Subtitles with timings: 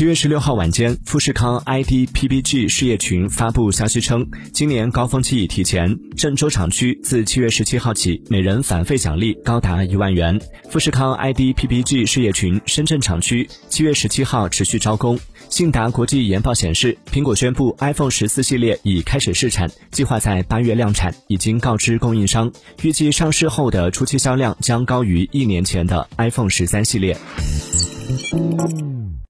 [0.00, 10.40] 七月十六号晚间富士康 idpbg 事业群发布消息称今年高峰期已提前郑州厂区自七月十七号起每人返费奖励高达一万元。
[10.70, 27.14] 富士康 idpbg 事业群深圳厂区七月十七号持续招工信达国际研报显示苹果宣布 iphone 十四系列已开始试产计划在八月量产已经告知供应商预计上市后的初期销量将高于一年前的 iphone 十三系列。